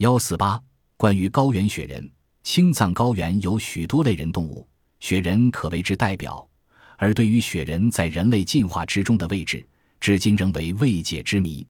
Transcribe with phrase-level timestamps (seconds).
[0.00, 0.58] 幺四八，
[0.96, 2.10] 关于高原雪人，
[2.42, 4.66] 青藏高原有许多类人动物，
[4.98, 6.48] 雪人可谓之代表。
[6.96, 9.62] 而对于雪人在人类进化之中的位置，
[10.00, 11.66] 至今仍为未解之谜。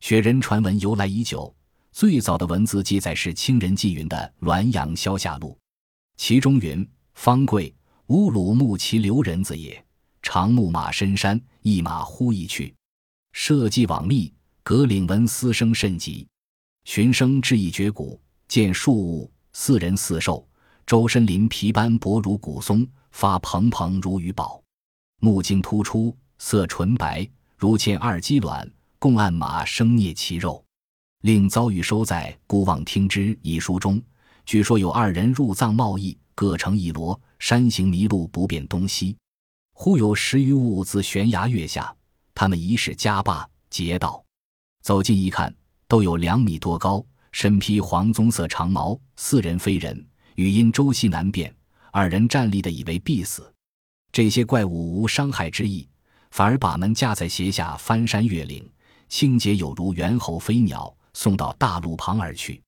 [0.00, 1.54] 雪人传闻由来已久，
[1.92, 5.50] 最早的文字记载是清人纪云的《滦阳消夏录》，
[6.16, 7.74] 其中云：“方贵，
[8.06, 9.84] 乌鲁木齐留人子也。
[10.22, 12.74] 长牧马深山，一马忽一去，
[13.32, 14.32] 社稷罔密，
[14.62, 16.26] 葛岭闻嘶声甚急。
[16.86, 20.46] 寻声至一绝谷，见数物，似人似兽，
[20.86, 24.62] 周身鳞皮斑薄如古松，发蓬蓬如鱼宝。”
[25.18, 30.64] 目睛突出，色纯白，如嵌二鸡卵，共按马生啮其肉。
[31.22, 34.00] 另遭遇收在《孤望听之》一书中，
[34.44, 39.16] 据说有二人入藏贸易，各乘一骡，山行迷路，不辨东西。
[39.72, 41.92] 忽有十余物自悬崖跃下，
[42.32, 44.24] 他们疑是家霸劫道。
[44.82, 45.52] 走近一看，
[45.88, 50.04] 都有两米多高，身披黄棕色长毛，似人非人，
[50.34, 51.54] 语音周悉难辨。
[51.92, 53.52] 二人站立的，以为必死。
[54.12, 55.88] 这些怪物无伤害之意，
[56.30, 58.68] 反而把门架在斜下，翻山越岭，
[59.08, 62.62] 清洁有如猿猴飞鸟，送到大路旁而去。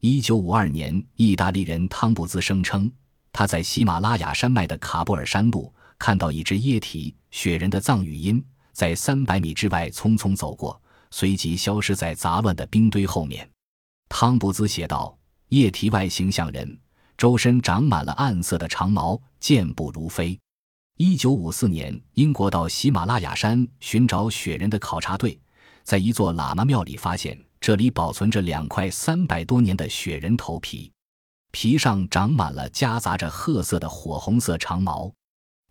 [0.00, 2.90] 一九五二年，意大利人汤布兹声称，
[3.32, 10.80] 他在喜马拉雅山脉的卡布尔山路看到一只液体雪人的藏语音，在三百米之外匆匆走过，
[11.18, 13.50] 随即消失在杂乱的冰堆后面。
[14.06, 15.16] 汤布兹写道
[15.48, 16.78] ：“液体外形像人，
[17.16, 20.38] 周身长满了暗色的长毛，健步如飞。”
[20.98, 25.40] 一九五四年，英国到喜马拉雅山寻找雪人的考察队，
[25.84, 30.92] 在一座喇嘛庙里发现，这里保存着两块三百多年的雪人头皮，
[31.50, 35.10] 皮上长满了夹杂着褐色的火红色长毛。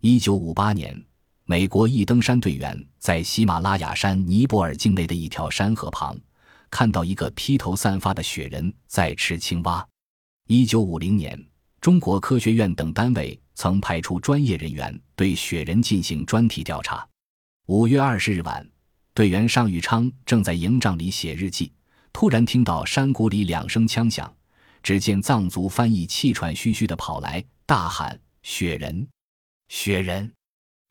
[0.00, 1.00] 一九五八年，
[1.48, 6.18] 美国一登山队员在喜马拉雅山尼泊尔境内的一条山河旁，
[6.70, 9.86] 看到一个披头散发的雪人在吃青蛙。
[10.48, 11.40] 一九五零年，
[11.80, 13.40] 中国科学院等单位。
[13.58, 17.08] 曾派出专业人员对雪人进行专题调查。
[17.68, 18.68] 五月二十日晚，
[19.14, 21.72] 队员尚玉昌正在营帐里写日记，
[22.12, 24.30] 突然听到山谷里两声枪响。
[24.82, 29.08] 只见藏族翻译气喘吁吁地跑来，大喊：“雪人！
[29.68, 30.30] 雪人！”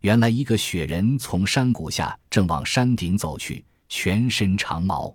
[0.05, 5.11] 原来一个雪人从山谷下正往山顶走去，全身长毛。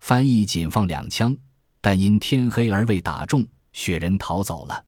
[0.00, 1.36] 翻译仅放两枪，
[1.82, 4.82] 但因天黑而未打中，雪人逃走了。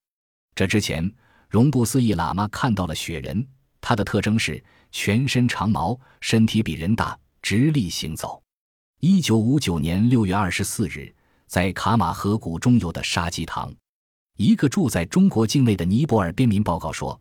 [0.55, 1.13] 这之前。
[1.51, 3.47] 荣布斯一喇嘛看到了雪人，
[3.83, 8.43] 它的特征是全身长毛，身体比人大，直立行走。
[9.01, 11.15] 一九五九年六月二十四日，
[11.47, 13.73] 在卡马河谷中游的沙基塘，
[14.39, 17.21] 一个住在中国境内的尼泊尔边民报告说，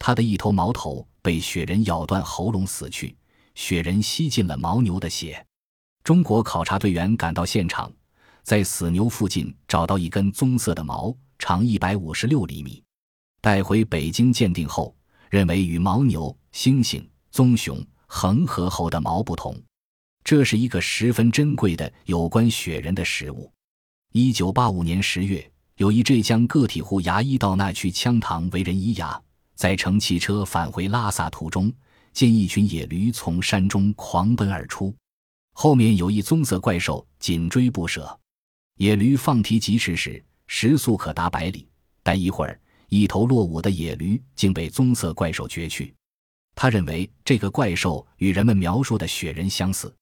[0.00, 3.14] 他的一头毛头被雪人咬断喉咙死去，
[3.54, 5.46] 雪人吸进了牦牛的血。
[6.02, 7.92] 中国考察队员赶到现场，
[8.42, 12.82] 在死牛附近找到一根棕色的毛，长一百五十六厘米。
[13.42, 14.96] 带回北京鉴定后，
[15.28, 19.54] 认为与牦牛、猩猩、棕熊、恒河猴的毛不同，
[20.24, 23.52] 这是一个十分珍贵的有关雪人的实物。
[24.12, 29.20] 一九八五年十月，有一浙江个体户牙医到那去羌塘为人医牙，
[29.60, 31.70] 在乘汽车返回拉萨途中，
[32.14, 34.96] 见一群野驴从山中狂奔而出，
[35.52, 38.18] 后面有一棕色怪兽紧追不舍。
[38.78, 41.68] 野驴放蹄疾驰时，时速可达百里，
[42.02, 42.58] 但一会儿。
[42.88, 45.94] 一头落伍的野驴竟被棕色怪兽攫去，
[46.54, 49.94] 他认为这个怪兽与人们描述的雪人相似。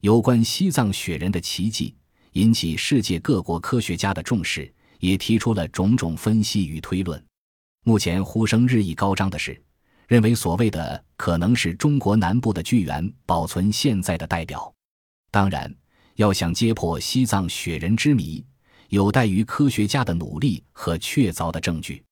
[0.00, 1.94] 有关西藏雪人的奇迹
[2.32, 7.24] 引起世界各国科学家的重视，也提出了种种分析与推论。
[7.88, 9.56] 目前呼声日益高涨的是，
[10.08, 14.74] 认为所谓的可能是中国南部的巨猿保存现在的代表。
[15.30, 15.72] 当然，
[16.16, 18.44] 要想揭破西藏雪人之谜，
[18.88, 22.02] 有待于科学家的努力和确凿的证据。